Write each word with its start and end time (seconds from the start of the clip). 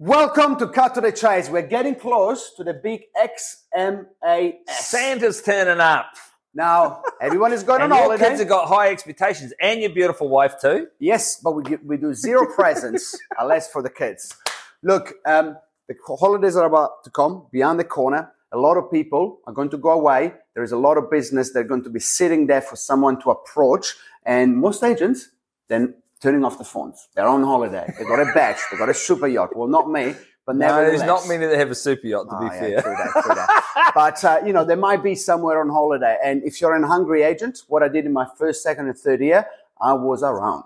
Welcome 0.00 0.56
to 0.60 0.68
Cut 0.68 0.94
to 0.94 1.00
the 1.00 1.10
Chase. 1.10 1.48
We're 1.50 1.66
getting 1.66 1.96
close 1.96 2.54
to 2.54 2.62
the 2.62 2.72
big 2.72 3.06
XMAS. 3.20 4.54
Santa's 4.68 5.42
turning 5.42 5.80
up. 5.80 6.12
Now, 6.54 7.02
everyone 7.20 7.52
is 7.52 7.64
going 7.64 7.82
And 7.82 7.92
on 7.92 7.98
your 7.98 8.06
holiday. 8.06 8.28
kids 8.28 8.38
have 8.38 8.48
got 8.48 8.68
high 8.68 8.90
expectations, 8.92 9.52
and 9.60 9.80
your 9.80 9.90
beautiful 9.90 10.28
wife 10.28 10.54
too. 10.60 10.86
Yes, 11.00 11.40
but 11.42 11.50
we, 11.50 11.64
give, 11.64 11.80
we 11.82 11.96
do 11.96 12.14
zero 12.14 12.46
presents 12.46 13.18
unless 13.40 13.72
for 13.72 13.82
the 13.82 13.90
kids. 13.90 14.36
Look, 14.84 15.14
um, 15.26 15.56
the 15.88 15.96
holidays 16.16 16.54
are 16.54 16.66
about 16.66 17.02
to 17.02 17.10
come 17.10 17.48
beyond 17.50 17.80
the 17.80 17.84
corner. 17.84 18.32
A 18.52 18.56
lot 18.56 18.76
of 18.76 18.92
people 18.92 19.40
are 19.48 19.52
going 19.52 19.70
to 19.70 19.78
go 19.78 19.90
away. 19.90 20.32
There 20.54 20.62
is 20.62 20.70
a 20.70 20.78
lot 20.78 20.96
of 20.96 21.10
business. 21.10 21.52
They're 21.52 21.64
going 21.64 21.82
to 21.82 21.90
be 21.90 21.98
sitting 21.98 22.46
there 22.46 22.62
for 22.62 22.76
someone 22.76 23.20
to 23.22 23.30
approach. 23.30 23.96
And 24.24 24.58
most 24.58 24.84
agents, 24.84 25.30
then 25.66 25.94
turning 26.20 26.44
off 26.44 26.58
the 26.58 26.64
phones. 26.64 27.08
They're 27.14 27.26
on 27.28 27.42
holiday. 27.42 27.92
They've 27.98 28.06
got 28.08 28.20
a 28.20 28.32
badge. 28.34 28.58
They've 28.70 28.78
got 28.78 28.88
a 28.88 28.94
super 28.94 29.26
yacht. 29.28 29.54
Well, 29.56 29.68
not 29.68 29.90
me, 29.90 30.14
but 30.46 30.56
No, 30.56 30.66
nevertheless. 30.66 30.98
there's 31.00 31.06
not 31.06 31.28
many 31.28 31.46
that 31.46 31.58
have 31.58 31.70
a 31.70 31.74
super 31.74 32.06
yacht, 32.06 32.28
to 32.30 32.36
Oh, 32.36 32.40
be 32.40 32.46
yeah, 32.46 32.60
fair. 32.60 32.82
true 32.82 32.96
that, 32.96 33.22
true 33.24 33.34
that. 33.34 33.92
but 33.94 34.24
uh, 34.24 34.40
you 34.46 34.52
know, 34.52 34.64
there 34.64 34.76
might 34.76 35.02
be 35.02 35.14
somewhere 35.14 35.60
on 35.60 35.68
holiday. 35.68 36.16
And 36.24 36.42
if 36.44 36.60
you're 36.60 36.74
an 36.74 36.82
hungry 36.84 37.22
agent, 37.22 37.62
what 37.68 37.82
I 37.82 37.88
did 37.88 38.04
in 38.06 38.12
my 38.12 38.26
first, 38.36 38.62
second, 38.62 38.86
and 38.88 38.98
third 38.98 39.20
year, 39.20 39.46
I 39.80 39.92
was 39.92 40.22
around. 40.22 40.64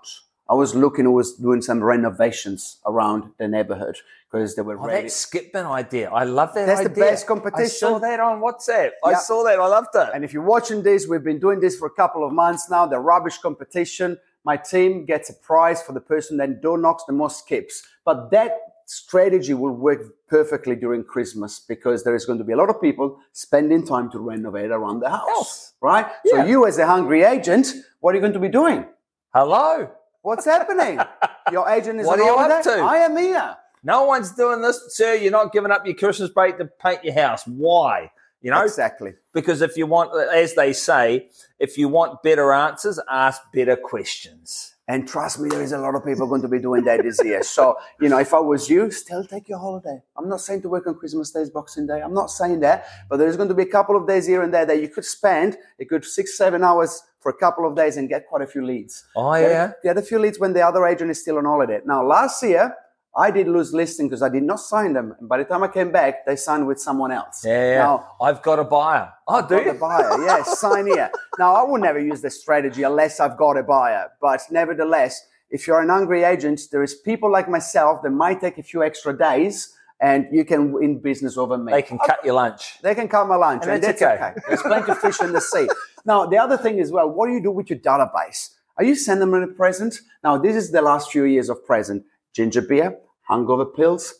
I 0.49 0.55
was 0.55 0.75
looking, 0.75 1.05
I 1.07 1.09
was 1.09 1.33
doing 1.33 1.61
some 1.61 1.81
renovations 1.81 2.77
around 2.85 3.31
the 3.37 3.47
neighborhood 3.47 3.97
because 4.29 4.55
they 4.55 4.61
were 4.61 4.77
Oh, 4.77 4.85
ready. 4.87 5.03
that 5.03 5.11
skipping 5.11 5.65
idea. 5.65 6.09
I 6.11 6.25
love 6.25 6.53
that 6.55 6.65
That's 6.65 6.81
the 6.81 6.89
idea. 6.89 7.03
best 7.05 7.23
I 7.23 7.27
competition. 7.27 7.69
saw 7.69 7.99
that 7.99 8.19
on 8.19 8.41
WhatsApp. 8.41 8.91
I 9.05 9.13
saw 9.13 9.43
that. 9.45 9.57
I 9.59 9.67
loved 9.67 9.95
it. 9.95 10.09
And 10.13 10.25
if 10.25 10.33
you're 10.33 10.43
watching 10.43 10.83
this, 10.83 11.07
we've 11.07 11.23
been 11.23 11.39
doing 11.39 11.59
this 11.61 11.77
for 11.77 11.85
a 11.87 11.91
couple 11.91 12.25
of 12.25 12.33
months 12.33 12.69
now. 12.69 12.85
The 12.85 12.99
rubbish 12.99 13.37
competition. 13.37 14.17
My 14.43 14.57
team 14.57 15.05
gets 15.05 15.29
a 15.29 15.33
prize 15.33 15.81
for 15.81 15.93
the 15.93 16.01
person 16.01 16.37
that 16.37 16.61
door 16.61 16.77
knocks 16.77 17.03
the 17.05 17.13
most 17.13 17.39
skips. 17.39 17.83
But 18.05 18.31
that 18.31 18.57
strategy 18.85 19.53
will 19.53 19.71
work 19.71 20.01
perfectly 20.27 20.75
during 20.75 21.03
Christmas 21.03 21.59
because 21.59 22.03
there 22.03 22.15
is 22.15 22.25
going 22.25 22.39
to 22.39 22.43
be 22.43 22.53
a 22.53 22.57
lot 22.57 22.69
of 22.69 22.81
people 22.81 23.19
spending 23.31 23.85
time 23.85 24.11
to 24.11 24.19
renovate 24.19 24.71
around 24.71 24.99
the 24.99 25.09
house. 25.09 25.73
Right? 25.81 26.05
Yeah. 26.25 26.43
So 26.43 26.45
you 26.45 26.67
as 26.67 26.77
a 26.77 26.85
hungry 26.85 27.23
agent, 27.23 27.73
what 28.01 28.11
are 28.11 28.15
you 28.15 28.21
going 28.21 28.33
to 28.33 28.39
be 28.39 28.49
doing? 28.49 28.85
Hello. 29.33 29.89
What's 30.21 30.45
happening? 30.45 30.99
Your 31.51 31.67
agent 31.69 31.99
is 31.99 32.07
What 32.07 32.19
are 32.19 32.25
you 32.25 32.35
up 32.35 32.63
to? 32.63 32.71
I 32.71 32.97
am 32.97 33.17
here. 33.17 33.57
No 33.83 34.05
one's 34.05 34.31
doing 34.31 34.61
this, 34.61 34.95
sir. 34.95 35.15
You're 35.15 35.31
not 35.31 35.51
giving 35.51 35.69
up 35.69 35.85
your 35.85 35.95
Christmas 35.95 36.29
break 36.29 36.57
to 36.57 36.65
paint 36.65 37.03
your 37.03 37.13
house. 37.15 37.45
Why? 37.45 38.11
You 38.43 38.51
know, 38.51 38.61
Exactly. 38.61 39.13
because 39.33 39.61
if 39.61 39.77
you 39.77 39.87
want, 39.87 40.11
as 40.31 40.53
they 40.53 40.73
say, 40.73 41.29
if 41.59 41.77
you 41.77 41.87
want 41.89 42.21
better 42.21 42.51
answers, 42.53 42.99
ask 43.09 43.41
better 43.53 43.75
questions. 43.77 44.75
And 44.85 45.07
trust 45.07 45.39
me, 45.39 45.47
there 45.47 45.61
is 45.61 45.71
a 45.71 45.77
lot 45.77 45.95
of 45.95 46.03
people 46.03 46.27
going 46.27 46.41
to 46.41 46.49
be 46.49 46.59
doing 46.59 46.83
that 46.83 47.01
this 47.03 47.23
year. 47.23 47.41
So, 47.41 47.77
you 48.01 48.09
know, 48.09 48.19
if 48.19 48.33
I 48.33 48.39
was 48.41 48.69
you, 48.69 48.91
still 48.91 49.23
take 49.23 49.47
your 49.47 49.59
holiday. 49.59 50.01
I'm 50.17 50.27
not 50.27 50.41
saying 50.41 50.61
to 50.63 50.67
work 50.69 50.85
on 50.87 50.95
Christmas 50.95 51.31
Day, 51.31 51.45
Boxing 51.53 51.87
Day. 51.87 52.01
I'm 52.01 52.13
not 52.13 52.29
saying 52.29 52.59
that, 52.59 52.85
but 53.09 53.15
there's 53.15 53.37
going 53.37 53.47
to 53.47 53.55
be 53.55 53.63
a 53.63 53.71
couple 53.77 53.95
of 53.95 54.05
days 54.05 54.27
here 54.27 54.41
and 54.43 54.53
there 54.53 54.65
that 54.65 54.81
you 54.81 54.89
could 54.89 55.05
spend 55.05 55.57
a 55.79 55.85
good 55.85 56.03
six, 56.03 56.37
seven 56.37 56.65
hours 56.65 57.01
for 57.21 57.29
a 57.29 57.33
couple 57.33 57.65
of 57.65 57.77
days 57.77 57.95
and 57.95 58.09
get 58.09 58.27
quite 58.27 58.41
a 58.41 58.47
few 58.47 58.65
leads. 58.65 59.05
Oh 59.15 59.31
Get- 59.39 59.51
yeah. 59.51 59.71
Get 59.83 59.97
a 59.97 60.01
few 60.01 60.19
leads 60.19 60.37
when 60.37 60.51
the 60.51 60.61
other 60.61 60.85
agent 60.85 61.09
is 61.11 61.21
still 61.21 61.37
on 61.37 61.45
holiday. 61.45 61.79
Now, 61.85 62.05
last 62.05 62.43
year, 62.43 62.75
I 63.15 63.29
did 63.29 63.47
lose 63.47 63.73
listing 63.73 64.07
because 64.07 64.23
I 64.23 64.29
did 64.29 64.43
not 64.43 64.59
sign 64.59 64.93
them. 64.93 65.15
And 65.19 65.29
by 65.29 65.37
the 65.37 65.43
time 65.43 65.63
I 65.63 65.67
came 65.67 65.91
back, 65.91 66.25
they 66.25 66.35
signed 66.35 66.65
with 66.65 66.79
someone 66.81 67.11
else. 67.11 67.43
Yeah. 67.45 67.77
Now, 67.79 68.15
I've 68.19 68.41
got 68.41 68.57
a 68.57 68.63
buyer. 68.63 69.11
Oh, 69.27 69.41
do 69.41 69.55
got 69.55 69.65
you? 69.65 69.71
a 69.71 69.75
buyer. 69.75 70.23
Yes, 70.25 70.59
sign 70.65 70.87
here. 70.87 71.11
Now, 71.37 71.53
I 71.55 71.63
will 71.63 71.79
never 71.79 71.99
use 71.99 72.21
this 72.21 72.41
strategy 72.41 72.81
unless 72.83 73.19
I've 73.19 73.37
got 73.37 73.55
a 73.57 73.63
buyer. 73.63 74.11
But 74.19 74.41
nevertheless, 74.49 75.27
if 75.51 75.67
you're 75.67 75.81
an 75.81 75.91
angry 75.91 76.23
agent, 76.23 76.61
there 76.71 76.81
is 76.81 76.95
people 76.95 77.31
like 77.31 77.47
myself 77.47 78.01
that 78.01 78.09
might 78.09 78.41
take 78.41 78.57
a 78.57 78.63
few 78.63 78.83
extra 78.83 79.15
days 79.15 79.75
and 80.01 80.27
you 80.31 80.43
can 80.43 80.71
win 80.71 80.99
business 80.99 81.37
over 81.37 81.57
me. 81.57 81.71
They 81.71 81.83
can 81.83 81.99
cut 81.99 82.25
your 82.25 82.33
lunch. 82.33 82.79
They 82.81 82.95
can 82.95 83.07
cut 83.07 83.27
my 83.27 83.35
lunch, 83.35 83.61
And 83.63 83.71
and, 83.73 83.83
that's 83.83 83.99
that's 83.99 84.15
okay. 84.19 84.25
okay. 84.31 84.41
There's 84.47 84.61
plenty 84.63 84.91
of 84.91 84.97
fish 84.99 85.21
in 85.21 85.31
the 85.33 85.41
sea. 85.41 85.67
Now, 86.05 86.25
the 86.25 86.37
other 86.37 86.57
thing 86.57 86.81
as 86.81 86.91
well, 86.91 87.09
what 87.09 87.27
do 87.27 87.31
you 87.31 87.41
do 87.41 87.49
with 87.49 87.69
your 87.69 87.79
database? 87.79 88.49
Are 88.77 88.83
you 88.83 88.93
sending 88.93 89.31
them 89.31 89.41
a 89.41 89.47
present? 89.47 90.01
Now, 90.21 90.37
this 90.37 90.53
is 90.57 90.71
the 90.71 90.81
last 90.81 91.09
few 91.09 91.23
years 91.23 91.47
of 91.47 91.65
present. 91.65 92.03
Ginger 92.33 92.61
beer, 92.61 92.97
hangover 93.27 93.65
pills. 93.65 94.13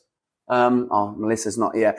Um, 0.48 0.88
oh, 0.92 1.16
Melissa's 1.18 1.58
not 1.58 1.76
here. 1.76 1.96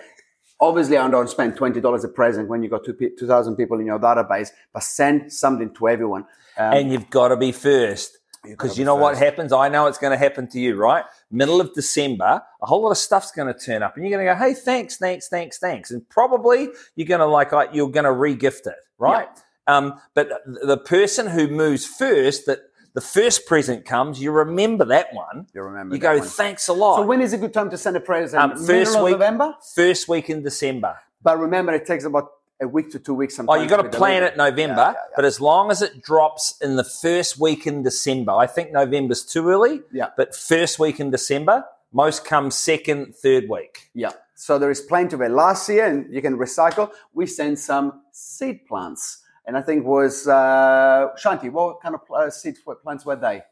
Obviously, 0.61 0.97
I 0.97 1.11
don't 1.11 1.29
spend 1.29 1.57
$20 1.57 2.05
a 2.05 2.09
present 2.09 2.49
when 2.49 2.63
you've 2.63 2.71
got 2.71 2.85
two 2.85 2.95
pe- 2.95 3.15
2,000 3.19 3.57
people 3.57 3.81
in 3.81 3.87
your 3.87 3.99
database, 3.99 4.51
but 4.73 4.83
send 4.83 5.33
something 5.33 5.75
to 5.75 5.89
everyone. 5.89 6.23
Um, 6.57 6.73
and 6.73 6.93
you've 6.93 7.11
got 7.11 7.29
to 7.29 7.37
be 7.37 7.53
first. 7.53 8.19
Because 8.45 8.75
be 8.75 8.81
you 8.81 8.85
know 8.85 8.95
what 8.95 9.17
happens? 9.17 9.53
I 9.53 9.69
know 9.69 9.87
it's 9.87 9.99
going 9.99 10.13
to 10.13 10.19
happen 10.19 10.47
to 10.49 10.61
you, 10.61 10.77
right? 10.77 11.05
Middle 11.31 11.61
of 11.61 11.73
December, 11.73 12.43
a 12.63 12.67
whole 12.67 12.83
lot 12.83 12.91
of 12.91 12.99
stuff's 12.99 13.33
going 13.33 13.53
to 13.53 13.59
turn 13.59 13.83
up, 13.83 13.97
and 13.97 14.05
you're 14.05 14.17
going 14.17 14.27
to 14.27 14.33
go, 14.33 14.39
"Hey, 14.39 14.53
thanks, 14.53 14.99
thanks, 14.99 15.29
thanks, 15.29 15.59
thanks," 15.59 15.91
and 15.91 16.07
probably 16.11 16.69
you're 16.95 17.09
going 17.09 17.21
to 17.21 17.27
like, 17.27 17.53
like 17.53 17.71
you're 17.73 17.89
going 17.89 18.05
to 18.05 18.13
re-gift 18.13 18.67
it, 18.67 18.77
right? 18.99 19.29
Um, 19.67 19.99
but 20.15 20.31
the 20.45 20.77
person 20.77 21.29
who 21.29 21.49
moves 21.49 21.87
first, 21.87 22.45
that 22.47 22.61
the 22.95 23.01
first 23.01 23.47
present 23.47 23.85
comes, 23.85 24.21
you 24.23 24.31
remember 24.31 24.85
that 24.87 25.13
one. 25.13 25.47
you 25.55 25.63
remember 25.63 25.95
You 25.95 26.01
go, 26.01 26.19
one. 26.19 26.27
"Thanks 26.27 26.69
a 26.69 26.73
lot." 26.73 26.97
So 26.97 27.03
when 27.03 27.21
is 27.21 27.33
a 27.33 27.39
good 27.39 27.53
time 27.53 27.71
to 27.71 27.77
send 27.77 27.97
a 27.97 28.01
present? 28.01 28.43
Um, 28.43 28.57
first 28.57 29.01
week, 29.03 29.13
November? 29.13 29.55
first 29.75 30.09
week 30.09 30.31
in 30.31 30.43
December. 30.43 30.97
But 31.23 31.39
remember, 31.39 31.73
it 31.73 31.87
takes 31.87 32.05
about 32.05 32.31
a 32.61 32.69
week 32.69 32.91
to 32.93 32.99
two 33.01 33.15
weeks 33.15 33.35
Oh, 33.35 33.37
sometimes. 33.39 33.63
you 33.63 33.69
got 33.69 33.83
to 33.83 33.89
plan 33.89 34.21
delivery. 34.23 34.29
it 34.29 34.37
November, 34.37 34.75
Yeah, 34.83 34.87
yeah, 34.93 34.93
yeah. 34.93 35.15
but 35.17 35.25
as 35.25 35.41
long 35.41 35.71
as 35.73 35.83
it 35.83 36.03
drops 36.03 36.57
in 36.61 36.77
the 36.77 36.85
first 36.85 37.39
week 37.41 37.67
in 37.67 37.83
December, 37.83 38.33
I 38.33 38.47
think 38.47 38.71
November's 38.73 39.25
too 39.25 39.49
early. 39.49 39.83
Yeah. 39.91 40.11
But 40.17 40.35
first 40.37 40.79
week 40.79 41.01
in 41.01 41.11
December, 41.11 41.65
most 41.93 42.25
come 42.25 42.51
second, 42.53 43.17
third 43.17 43.49
week. 43.49 43.91
Yeah. 43.93 44.13
So 44.37 44.59
there 44.59 44.71
is 44.71 44.81
plenty 44.81 45.15
of 45.15 45.21
it. 45.23 45.31
Last 45.31 45.69
year, 45.69 45.87
and 45.87 46.13
you 46.13 46.23
can 46.23 46.37
recycle, 46.39 46.91
we 47.13 47.27
sent 47.27 47.59
some 47.59 48.03
seed 48.13 48.67
plants. 48.67 49.23
And 49.47 49.57
I 49.57 49.63
think 49.63 49.85
was, 49.85 50.27
uh, 50.27 51.09
Shanti, 51.23 51.51
what 51.51 51.81
kind 51.83 51.95
of 51.95 52.01
uh, 52.15 52.31
seed 52.31 52.57
plants 52.83 53.05
were 53.05 53.17
they? 53.17 53.43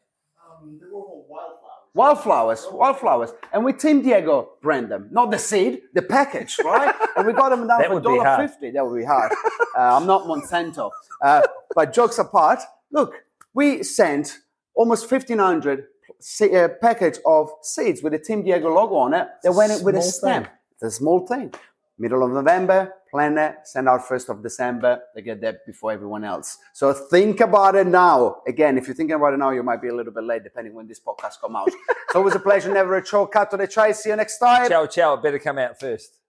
Um, 0.42 0.78
they 0.80 0.86
were 0.90 1.00
wildflowers. 1.28 1.58
Wildflowers, 1.94 2.66
wildflowers. 2.72 3.30
And 3.52 3.64
with 3.64 3.78
Team 3.78 4.00
Diego 4.00 4.52
brand 4.62 4.90
them, 4.90 5.08
not 5.10 5.30
the 5.30 5.38
seed, 5.38 5.82
the 5.92 6.00
package, 6.02 6.56
right? 6.64 6.94
and 7.16 7.26
we 7.26 7.34
got 7.34 7.50
them 7.50 7.66
down 7.68 7.78
That 7.80 7.88
for 7.88 7.94
would 7.94 8.04
be 8.04 8.18
hard. 8.18 8.48
$1.50. 8.50 8.72
That 8.72 8.86
would 8.86 8.96
be 8.98 9.04
hard. 9.04 9.30
uh, 9.76 9.96
I'm 9.96 10.06
not 10.06 10.22
Monsanto. 10.24 10.90
Uh, 11.22 11.42
but 11.74 11.92
jokes 11.92 12.18
apart, 12.18 12.60
look, 12.90 13.24
we 13.52 13.82
sent 13.82 14.38
almost 14.74 15.10
1,500 15.10 15.84
se- 16.18 16.54
uh, 16.64 16.68
package 16.80 17.18
of 17.26 17.50
seeds 17.60 18.02
with 18.02 18.12
the 18.14 18.18
Team 18.18 18.42
Diego 18.42 18.72
logo 18.74 18.94
on 18.94 19.12
it. 19.12 19.28
They 19.42 19.50
went 19.50 19.72
in 19.72 19.84
with 19.84 19.96
a 19.96 20.00
stamp. 20.02 20.46
thing. 20.46 20.54
It's 20.80 20.82
a 20.84 20.90
small 20.90 21.26
thing. 21.26 21.52
Middle 21.98 22.24
of 22.24 22.30
November, 22.32 22.94
plan 23.12 23.36
it, 23.36 23.56
send 23.64 23.88
out 23.88 24.08
first 24.08 24.30
of 24.30 24.42
December. 24.42 25.00
They 25.14 25.20
get 25.22 25.40
that 25.42 25.66
before 25.66 25.92
everyone 25.92 26.24
else. 26.24 26.56
So 26.72 26.92
think 26.94 27.40
about 27.40 27.76
it 27.76 27.86
now. 27.86 28.42
Again, 28.48 28.78
if 28.78 28.88
you're 28.88 28.96
thinking 28.96 29.14
about 29.14 29.34
it 29.34 29.36
now, 29.36 29.50
you 29.50 29.62
might 29.62 29.82
be 29.82 29.88
a 29.88 29.94
little 29.94 30.12
bit 30.12 30.24
late, 30.24 30.42
depending 30.42 30.74
when 30.74 30.88
this 30.88 30.98
podcast 30.98 31.34
come 31.40 31.54
out. 31.54 31.68
it's 31.88 32.14
always 32.16 32.34
a 32.34 32.40
pleasure, 32.40 32.72
never 32.72 32.96
a 32.96 33.04
chore. 33.04 33.28
Cut 33.28 33.50
to 33.50 33.58
the 33.58 33.68
chase. 33.68 33.98
See 33.98 34.08
you 34.08 34.16
next 34.16 34.38
time. 34.38 34.68
Ciao, 34.68 34.86
ciao. 34.86 35.16
Better 35.16 35.38
come 35.38 35.58
out 35.58 35.78
first. 35.78 36.21